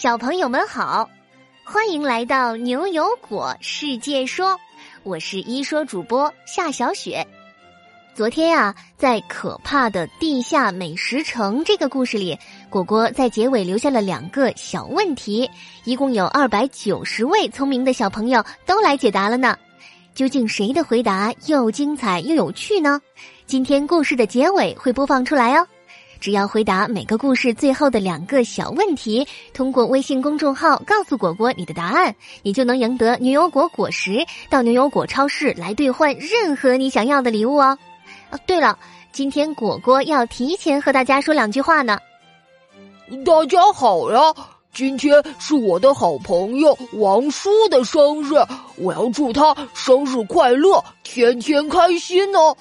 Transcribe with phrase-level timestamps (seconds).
[0.00, 1.10] 小朋友们好，
[1.64, 4.56] 欢迎来到牛油果世界说，
[5.02, 7.26] 我是一说主播夏小雪。
[8.14, 12.38] 昨天呀，在可怕的地下美食城这个故事里，
[12.70, 15.50] 果果在结尾留下了两个小问题，
[15.82, 19.58] 一共有二百九十位聪明的小朋友都来解答了呢。
[20.14, 23.02] 究竟谁的回答又精彩又有趣呢？
[23.46, 25.66] 今天故事的结尾会播放出来哦。
[26.20, 37.78] 只要回答每个故事最后的两个小问题，通过微信公众号告诉果果你的答案，你就能赢得牛油果果实，到牛油果超市来兑换任何你想要的礼物哦。
[38.30, 38.78] 哦，对了，
[39.12, 41.98] 今天果果要提前和大家说两句话呢。
[43.24, 44.20] 大家好呀，
[44.74, 48.34] 今天是我的好朋友王叔的生日，
[48.76, 52.56] 我要祝他生日快乐，天天开心哦。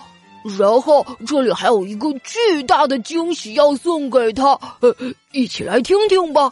[0.57, 4.51] 然后这里还有一个巨大的惊喜要送给他，
[4.81, 4.95] 呃，
[5.31, 6.51] 一起来听听吧。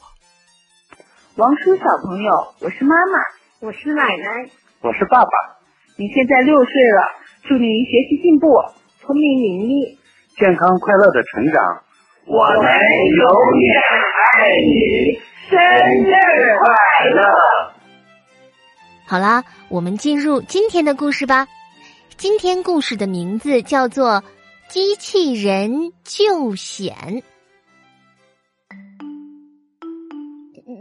[1.35, 3.19] 王叔小朋友，我是妈妈，
[3.61, 4.49] 我是奶奶，
[4.81, 5.29] 我是爸爸。
[5.97, 7.01] 你现在六岁了，
[7.43, 8.47] 祝你学习进步，
[9.01, 9.97] 聪明伶俐，
[10.37, 11.81] 健康快乐的成长。
[12.25, 13.81] 我们永远
[14.33, 15.57] 爱你，生
[16.03, 16.11] 日
[16.57, 16.65] 快
[17.11, 17.21] 乐！
[19.07, 21.47] 好啦，我们进入今天的故事吧。
[22.17, 24.23] 今天故事的名字叫做
[24.73, 27.21] 《机器人救险》。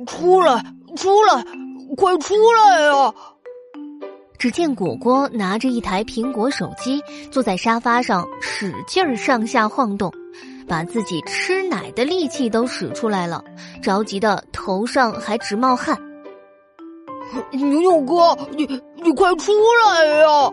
[0.06, 0.64] 出来，
[0.96, 1.44] 出来，
[1.96, 3.12] 快出来呀！
[4.38, 10.12] 只见果果拿着一台苹果手机，坐在沙发上，使劲儿上下晃动，
[10.68, 13.42] 把自己吃奶的力气都使出来了，
[13.82, 15.98] 着急的头上还直冒汗。
[17.50, 19.52] 牛牛哥，你你快出
[19.84, 20.52] 来呀！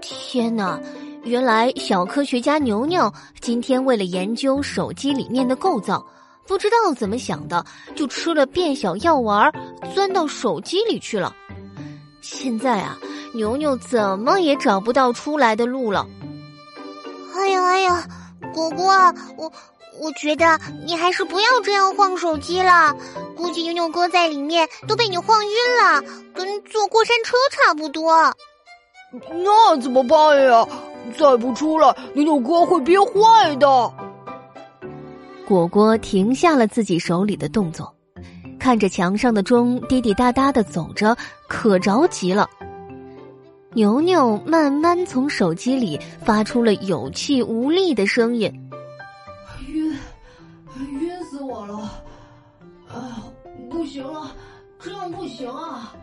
[0.00, 0.80] 天哪！
[1.24, 6.04] 原来小科学家牛牛今天为了研究手机里面的构造，
[6.46, 9.52] 不知道怎么想的，就吃了变小药丸，
[9.94, 11.34] 钻到手机里去了。
[12.20, 12.96] 现在啊，
[13.34, 16.06] 牛牛怎么也找不到出来的路了。
[17.34, 18.08] 哎呀哎呀，
[18.54, 18.86] 果果，
[19.36, 19.52] 我
[20.00, 22.96] 我觉得你还是不要这样晃手机了，
[23.36, 25.52] 估计牛牛哥在里面都被你晃晕
[25.82, 26.02] 了，
[26.34, 28.32] 跟坐过山车差不多。
[29.10, 30.66] 那怎么办呀？
[31.16, 33.92] 再不出来，牛牛哥会憋坏的。
[35.46, 37.94] 果果停下了自己手里的动作，
[38.58, 41.16] 看着墙上的钟滴滴答答的走着，
[41.48, 42.46] 可着急了。
[43.72, 48.52] 牛牛慢慢从手机里发出了有气无力的声音
[49.68, 49.96] ：“晕，
[51.00, 51.74] 晕死我了！
[52.88, 53.24] 啊，
[53.70, 54.32] 不行了，
[54.78, 55.94] 这样不行啊！”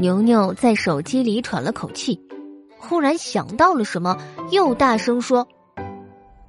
[0.00, 2.18] 牛牛在手机里喘了口气，
[2.78, 4.16] 忽然想到了什么，
[4.50, 5.46] 又大声说：“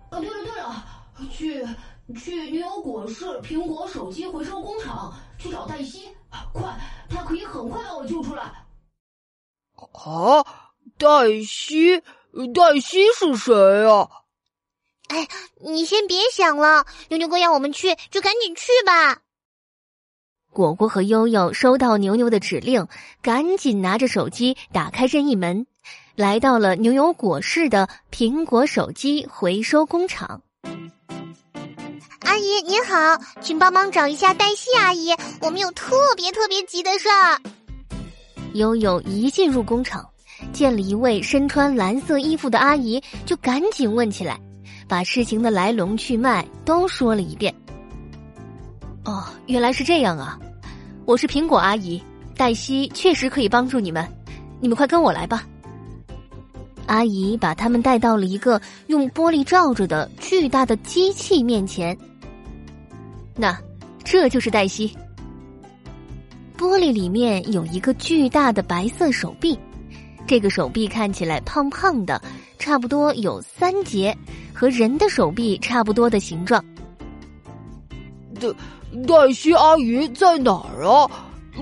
[0.09, 0.85] 啊，对了对了，
[1.29, 1.67] 去
[2.17, 6.07] 去牛油果市苹果手机回收工厂去找黛西，
[6.53, 6.73] 快，
[7.09, 8.43] 他可以很快把我救出来。”
[9.75, 10.45] 啊，
[10.97, 11.99] 黛西，
[12.53, 14.07] 黛西是谁啊？
[15.09, 15.27] 哎，
[15.59, 19.21] 你先别想了，牛牛哥要我们去，就赶紧去吧。
[20.51, 22.85] 果果和悠悠收到牛牛的指令，
[23.21, 25.65] 赶紧拿着手机打开任意门，
[26.15, 30.41] 来到了牛油果市的苹果手机回收工厂。
[32.19, 32.95] 阿姨您好，
[33.39, 37.39] 请帮忙找一下黛西阿姨，我们有特别特别急的事儿。
[38.53, 40.05] 悠悠一进入工厂，
[40.51, 44.37] 见了一位身穿蓝色衣服的阿姨，就赶紧问起来，
[44.85, 47.55] 把事情的来龙去脉都说了一遍。
[49.03, 50.39] 哦，原来是这样啊！
[51.05, 52.01] 我是苹果阿姨，
[52.37, 54.07] 黛西确实可以帮助你们，
[54.59, 55.43] 你们快跟我来吧。
[56.85, 61.97] 阿姨把他们带到了一个用玻璃罩着的巨大的机器面前。
[63.35, 63.57] 那，
[64.03, 64.95] 这就是黛西。
[66.55, 69.57] 玻璃里面有一个巨大的白色手臂，
[70.27, 72.21] 这个手臂看起来胖胖的，
[72.59, 74.15] 差不多有三节，
[74.53, 76.63] 和人的手臂差不多的形状。
[78.39, 78.55] 的。
[79.07, 81.09] 黛西阿姨在哪儿啊？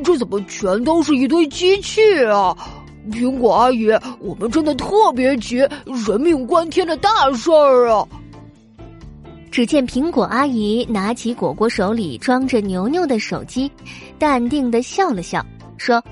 [0.03, 2.55] 这怎么全都是一堆机器啊？
[3.11, 3.89] 苹果阿姨，
[4.19, 8.07] 我们真的特别急，人命关天的大事儿啊！
[9.51, 13.71] 只见苹果阿姨拿起果果手里装着牛牛的手机，
[14.19, 15.43] 淡定的笑了笑，
[15.77, 16.03] 说：“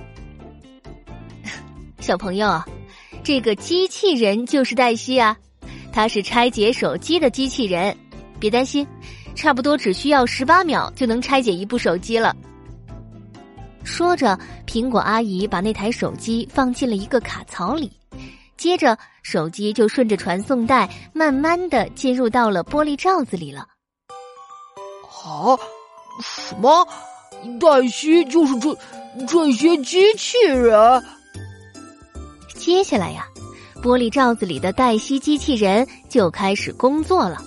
[2.00, 2.60] 小朋友，
[3.24, 5.38] 这个机器人就是黛西啊，
[5.92, 7.96] 它是拆解手机的机器人，
[8.40, 8.88] 别担心。”
[9.38, 12.36] 差不多只需要十八秒就能拆解一部手机了。
[13.84, 17.90] 说着，苹果阿姨把那台手机放进了一个卡槽里，
[18.58, 23.66] 接着手机就顺着传送带慢慢的进入到了玻璃罩子里了。
[25.24, 25.56] 啊，
[26.22, 26.86] 什么？
[27.60, 28.76] 黛西就是这
[29.28, 31.04] 这些机器人？
[32.56, 33.26] 接下来呀，
[33.84, 37.38] 玻璃罩子里的黛西机器人就开始工作了。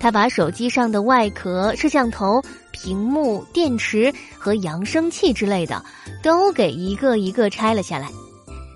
[0.00, 2.42] 他把手机上的外壳、摄像头、
[2.72, 5.84] 屏幕、电池和扬声器之类的
[6.22, 8.08] 都给一个一个拆了下来。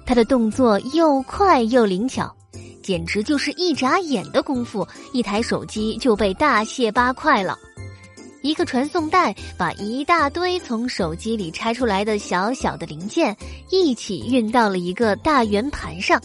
[0.04, 2.30] 他的动作又快又灵巧，
[2.82, 7.58] 简直就是一眨眼的功夫，一台手机就被大卸八块了。
[8.42, 13.34] 一个传送带把一大堆从手机里拆出来的小小的零件
[13.70, 16.20] 一起运到了一个大圆盘上，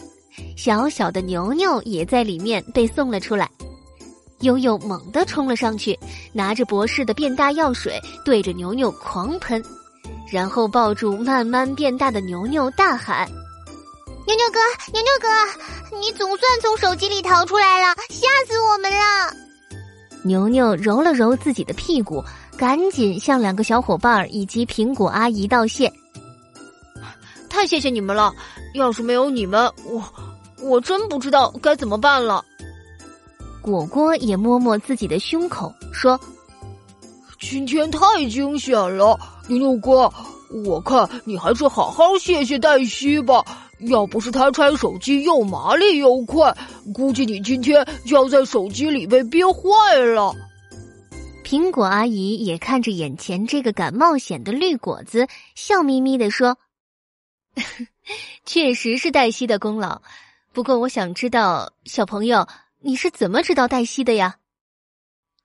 [0.58, 3.50] 小小的牛牛也在里面被送了出来。
[4.42, 5.98] 悠悠猛地冲了上去，
[6.32, 9.64] 拿着博士的变大药水，对着牛牛狂喷，
[10.32, 13.28] 然后抱住慢慢变大的牛牛，大喊
[14.26, 14.60] ：“牛牛哥，
[14.94, 19.34] 牛牛哥，你总算从手机里逃出来了，吓死我们了！”
[20.24, 22.24] 牛牛揉了揉自己的屁股，
[22.58, 25.92] 赶紧向两个小伙伴以及苹果阿姨道谢
[27.50, 28.34] ：“太谢谢你们了！
[28.76, 30.04] 要是没有你们，我
[30.62, 32.44] 我真不知道该怎么办了。”
[33.62, 36.20] 果果也摸摸自己的胸口，说
[37.40, 40.12] ：“今天太惊险了，牛牛哥，
[40.66, 43.44] 我看你还是好好谢谢黛西吧。
[43.82, 46.56] 要不是他拆手机又麻利又快，
[46.94, 50.34] 估计你今天就要在手机里被憋坏了。”
[51.44, 56.58] 苹果阿姨也看着眼前这个敢冒险的绿果子，笑眯眯的说
[58.46, 60.02] ：“确实是黛西的功劳，
[60.54, 62.48] 不过我想知道，小朋友。”
[62.82, 64.38] 你是怎么知道黛西的呀？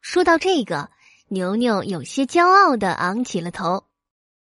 [0.01, 0.89] 说到这个，
[1.29, 3.83] 牛牛有些骄傲的昂起了头。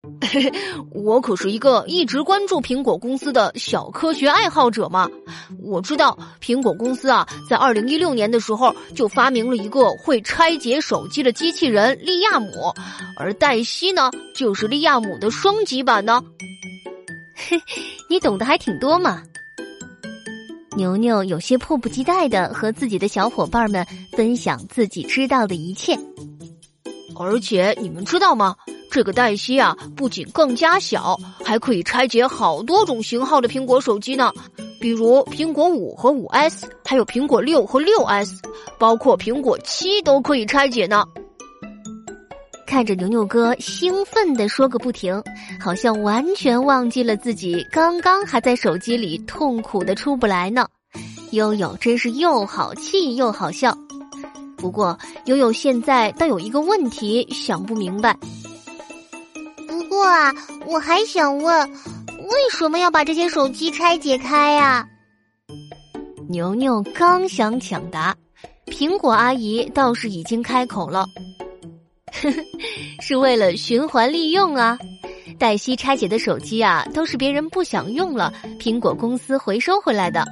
[0.91, 5.07] 我可是一个一直关注苹果公司的小科学爱好者嘛。
[5.61, 12.73] 我知道苹果公司啊，在二零一六年的时候就发明了一个会拆解手机的机器人利亚姆，
[13.19, 16.23] 而黛西呢，就是利亚姆的升级版呢。
[17.35, 17.61] 嘿，
[18.09, 19.21] 你懂得还挺多嘛。
[20.75, 25.97] 牛牛有些迫不及待的和自己的小伙伴们分享自己知道的一切，
[27.17, 28.55] 而且你们知道吗？
[28.91, 34.31] 这个黛西啊，不仅更加小，还可以拆解好多种型号的苹果手机呢，
[34.79, 38.41] 比如苹果五和五 S，还有苹果六和六 S，
[38.79, 41.05] 包括苹果七都可以拆解呢。
[42.69, 45.19] 看着牛牛哥兴奋的说个不停，
[45.59, 50.67] 好像完全忘记了自己刚刚还在手机里痛苦的出不来呢。
[51.31, 53.75] 悠悠真是又好气又好笑。
[54.55, 54.95] 不过
[55.25, 58.15] 悠悠现在倒有一个问题想不明白。
[59.67, 60.31] 不过啊，
[60.67, 64.87] 我还想问，为什么要把这些手机拆解开呀？
[66.29, 68.15] 牛牛刚想抢答，
[68.67, 71.07] 苹果阿姨倒是已经开口了。
[73.01, 74.77] 是为了循环利用啊！
[75.37, 80.25] 黛西拆解的手机啊，都是别人不想用了，苹果公司回收回来的。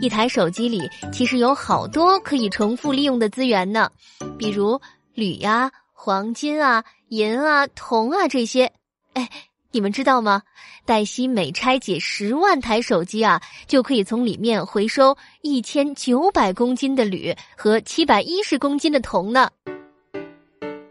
[0.00, 0.82] 一台手机里
[1.12, 3.90] 其实有好多可以重复利用的资源呢，
[4.38, 4.80] 比如
[5.14, 8.72] 铝呀、黄金啊、银啊、铜啊这些。
[9.14, 9.28] 哎，
[9.72, 10.42] 你们知道吗？
[10.84, 19.50] 黛西每拆解十万台手机啊，就可以从里面回收一千九百公斤的铝和七百一十公斤的铜呢。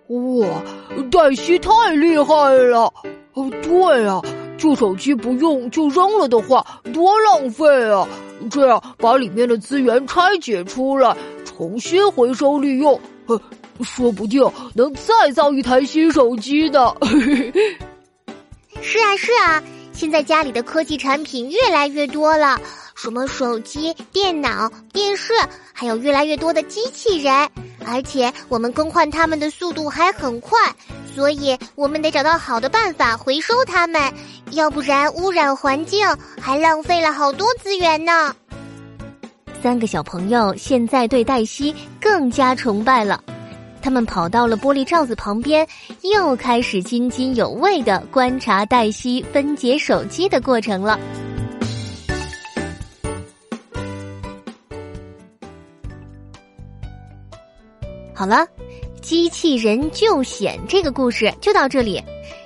[0.07, 0.47] 哇，
[1.11, 2.91] 黛西太厉害了！
[3.33, 4.21] 哦，对啊，
[4.57, 8.07] 旧手机不用就扔了的话，多浪费啊！
[8.51, 13.41] 这样把里面的资源拆解出来，重新回收利用，呃，
[13.81, 16.93] 说不定能再造一台新手机呢。
[18.81, 19.63] 是啊，是啊，
[19.95, 22.59] 现在家里的科技产品越来越多了，
[22.95, 25.31] 什么手机、电脑、电视，
[25.71, 27.49] 还有越来越多的机器人。
[27.87, 30.59] 而且我们更换它们的速度还很快，
[31.15, 34.01] 所以我们得找到好的办法回收它们，
[34.51, 36.05] 要不然污染环境，
[36.41, 38.35] 还浪费了好多资源呢。
[39.63, 43.23] 三个小朋友现在对黛西更加崇拜了，
[43.85, 45.63] 他们跑到了玻璃罩子旁边，
[46.11, 50.99] 又开始津津有味的观察黛西分解手机的过程了。
[58.11, 58.43] 好了，
[59.03, 62.01] 机器人救险这个故事就到这里。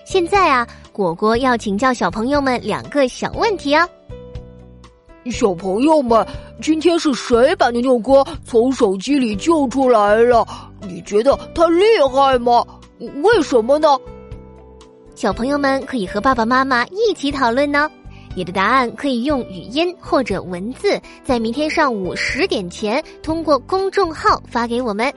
[0.05, 3.87] 现在啊，果果要请教小朋友们两个小问题啊。
[5.31, 6.27] 小朋友们，
[6.61, 10.45] 今天是谁把牛牛哥从手机里救出来了？
[10.81, 12.65] 你觉得他厉害吗？
[13.23, 13.87] 为什么呢？
[15.15, 17.89] 小朋友们可以和爸爸妈妈一起讨论呢。
[18.35, 25.11] 你的答案可以用语音或者文字，在明天上午十点前通过公众号发给我们。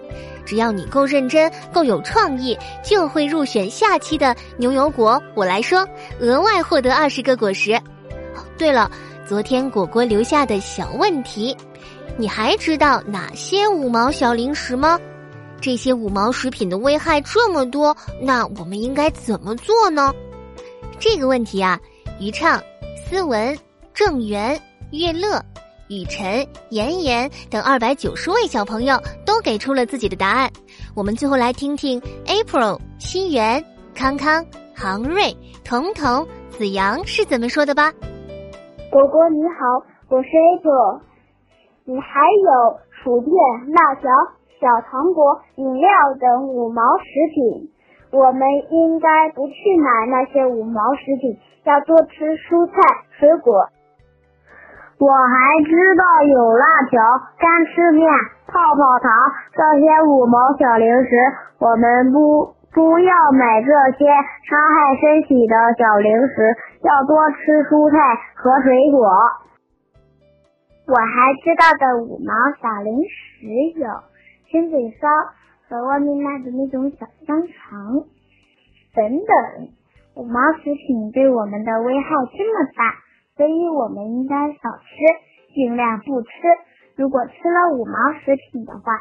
[0.45, 5.23] 只要你够认真、够有创意，就会入选下期的牛油果。
[5.37, 5.87] 我来说，
[6.21, 7.79] 额外获得二十个果实。
[8.57, 8.91] 对了，
[9.29, 11.57] 昨天果果留下的小问题，
[12.17, 14.99] 你还知道哪些五毛小零食吗？
[15.63, 20.13] 这些五毛食品的危害这么多，那我们应该怎么做呢？
[20.99, 21.79] 这个问题啊，
[22.19, 22.61] 于畅、
[22.97, 23.57] 思文、
[23.95, 25.41] 郑源、月乐。
[25.89, 30.51] 雨晨、妍妍等二百九十位小朋友都给出了自己的答案。
[30.97, 33.63] 我们最后来听听 April、西元、
[33.95, 37.93] 康康、杭瑞、彤彤、子阳是怎么说的吧。
[38.91, 41.01] 果果你好，我是 April。
[41.85, 43.31] 你还有薯片、
[43.75, 44.11] 辣条、
[44.63, 45.91] 小糖果、饮料
[46.21, 47.05] 等五毛食
[47.35, 47.69] 品，
[48.13, 52.75] 我们应该不去买那些五毛食品，要多吃蔬菜、
[53.19, 53.67] 水果。
[55.01, 57.03] 我还知道有辣条、
[57.41, 58.07] 干吃面、
[58.47, 59.11] 泡泡糖
[59.51, 61.11] 这些五毛小零食，
[61.59, 64.07] 我们不不要买这些
[64.47, 66.55] 伤害身体的小零食，
[66.87, 67.99] 要多吃蔬菜
[68.37, 69.11] 和水果。
[70.87, 73.89] 我还知道的五毛小零食有
[74.53, 75.09] 亲嘴烧
[75.67, 78.05] 和外面卖的那种小香肠
[78.95, 79.69] 等等。
[80.15, 82.95] 五毛食品对我们的危害这么大。
[83.35, 84.93] 所以我们应该少吃，
[85.55, 86.29] 尽量不吃。
[86.97, 88.93] 如果吃了五毛食品的话，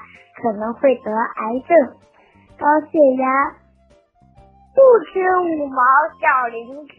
[0.41, 1.96] 可能会得癌症、
[2.58, 3.51] 高血压。
[4.72, 4.79] 不
[5.12, 5.84] 吃五毛
[6.22, 6.96] 小零食，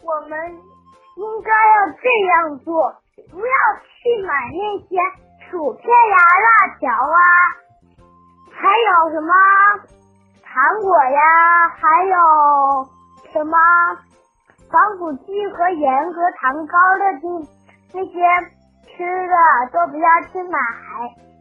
[0.00, 0.40] 我们
[1.16, 2.94] 应该要这样做：
[3.30, 3.54] 不要
[4.00, 4.96] 去买那些
[5.50, 7.20] 薯片呀、辣条啊，
[8.56, 9.32] 还有什么
[10.42, 12.16] 糖果呀，还有
[13.32, 13.56] 什么？
[14.70, 17.48] 防腐剂和盐和糖高的地
[17.92, 18.12] 那些
[18.86, 19.34] 吃的
[19.72, 20.58] 都不要去买，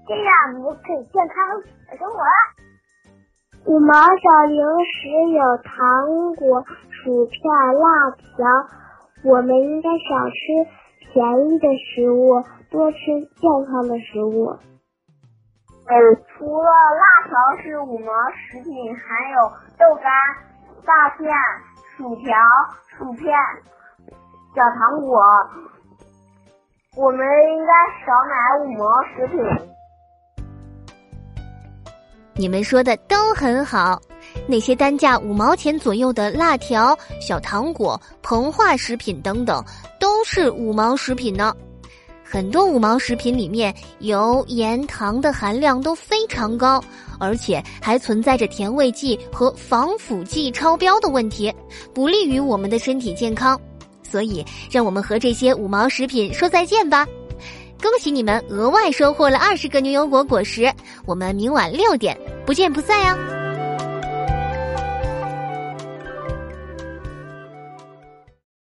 [0.07, 1.35] 这样你可以健康
[1.97, 2.17] 生活。
[3.65, 7.41] 五毛小零食有糖果、薯片、
[7.73, 8.45] 辣条，
[9.23, 10.35] 我们应该少吃
[11.11, 14.57] 便宜的食物，多吃健康的食物。
[15.85, 15.93] 嗯，
[16.27, 20.05] 除了辣条是五毛食品，还有豆干、
[20.85, 21.29] 大片。
[21.95, 22.33] 薯条、
[22.97, 23.31] 薯片、
[24.55, 25.21] 小糖果，
[26.97, 27.71] 我们应该
[28.03, 28.33] 少买
[28.65, 29.39] 五毛食品。
[32.33, 34.01] 你们说的都很好，
[34.47, 39.63] 那些单价五毛钱左右的辣条、小糖果、膨化食品等等，
[39.99, 41.55] 都是五毛食品呢。
[42.33, 46.83] 很多五毛食品里面油、盐、糖的含量都非常高，
[47.19, 51.53] 而且还存在着甜味剂和防腐剂超标的问题，
[51.93, 53.55] 不利于我们的身体健康。
[54.01, 57.05] 所以，让我们和这些五毛食品说再见吧！
[57.79, 60.73] 恭喜你们额外收获了二十个牛油果果实，
[61.05, 63.42] 我们明晚六点不见不散呀！